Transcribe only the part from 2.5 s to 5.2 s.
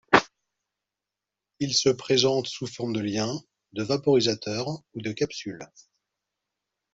forme de liens, de vaporisateurs ou de